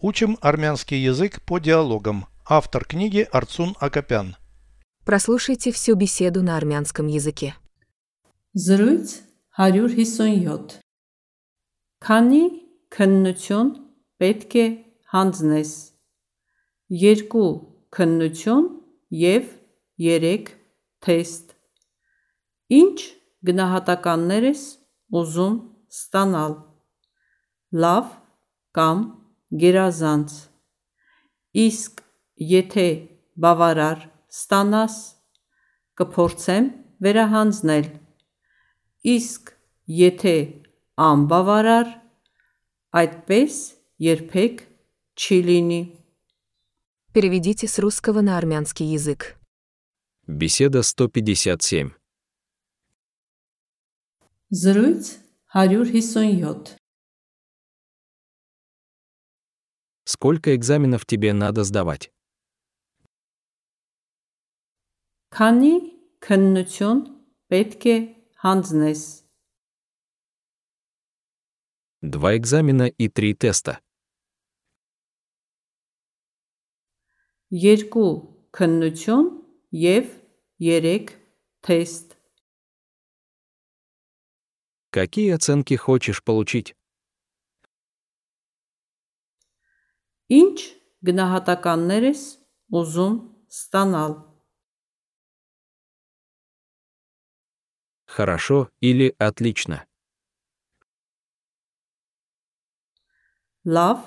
Учим 0.00 0.38
армянский 0.40 0.98
язык 0.98 1.42
по 1.42 1.58
диалогам. 1.58 2.26
Автор 2.46 2.84
книги 2.84 3.28
Арцун 3.32 3.74
Акопян. 3.80 4.36
Прослушайте 5.04 5.72
всю 5.72 5.94
беседу 5.96 6.42
на 6.42 6.56
армянском 6.56 7.06
языке. 7.06 7.54
Զրույց 8.54 9.08
157 9.58 10.80
Քանի 11.98 12.42
քննություն 12.94 13.70
պետք 14.22 14.54
է 14.54 14.66
հանձնես 15.12 15.72
Երկու 17.02 17.50
քննություն 17.96 18.68
եւ 19.20 19.50
3 19.98 20.48
թեստ 21.04 21.54
Ինչ 22.80 22.98
գնահատականներ 23.50 24.48
ես 24.50 24.62
ուզում 25.20 25.56
ստանալ 25.90 26.54
Լավ 27.84 28.14
կամ 28.78 29.04
գերազանց 29.51 30.37
Իսկ 31.53 32.01
եթե 32.53 32.87
բավարար 33.37 34.07
ստանաս 34.33 34.95
կփորձեմ 35.99 36.69
վերահանձնել 37.05 37.91
Իսկ 39.03 39.49
եթե 39.91 40.35
անբավարար, 40.95 41.89
այդպես 42.95 43.55
երբեք 43.99 44.61
չի 45.19 45.37
լինի։ 45.49 45.81
Переведите 47.13 47.67
с 47.67 47.79
русского 47.79 48.21
на 48.21 48.37
армянский 48.37 48.87
язык. 48.87 49.35
Беседа 50.25 50.81
157. 50.83 51.91
Զրույց 54.51 55.19
157 55.53 56.77
Сколько 60.07 60.55
экзаменов 60.55 61.05
тебе 61.05 61.33
надо 61.33 61.63
сдавать? 61.63 62.11
Քանի 65.33 65.73
քննություն 66.21 66.99
պետք 67.49 67.85
է 67.89 67.97
հանձնես 68.43 69.01
Два 72.03 72.35
экзамена 72.37 72.87
и 72.87 73.07
три 73.07 73.33
теста. 73.33 73.79
Երկու 77.49 78.11
քննություն 78.53 79.31
եւ 79.73 80.11
3 80.59 81.09
թեստ 81.65 82.13
Какие 84.91 85.31
оценки 85.31 85.75
хочешь 85.75 86.23
получить? 86.23 86.75
Ինչ 90.33 90.57
գնահատականներ 91.07 92.09
ես 92.09 92.21
ուզում 92.79 93.15
ստանալ 93.53 94.13
Хорошо 98.13 98.69
или 98.79 99.09
отлично? 99.17 99.81
Լավ 103.65 104.05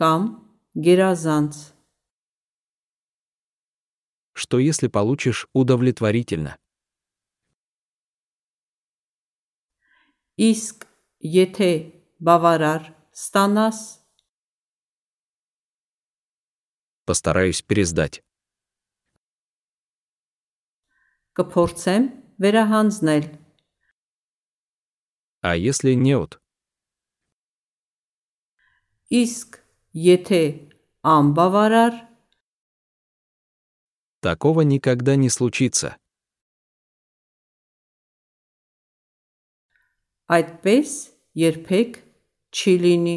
կամ 0.00 0.22
գերազանց 0.80 1.74
Что 4.34 4.58
если 4.58 4.88
получишь 4.88 5.46
удовлетворительно? 5.52 6.58
Իսկ 10.34 10.88
եթե 11.22 11.70
բավարար 12.18 12.88
ստանաս 13.14 13.97
Постараюсь 17.08 17.62
пересдать. 17.62 18.22
կփորձեմ 21.38 22.04
վերահանձնել 22.42 23.24
А 25.42 25.56
если 25.56 25.92
неуд? 25.94 26.40
Իսկ 29.10 29.60
եթե 29.92 30.42
անբավարար 31.04 31.94
Такого 34.20 34.62
никогда 34.62 35.16
не 35.16 35.28
случится. 35.28 35.98
այդպես 40.34 40.90
երբեք 41.36 41.98
չի 42.56 42.72
լինի 42.84 43.16